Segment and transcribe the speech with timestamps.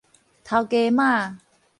[0.43, 1.37] 頭家媽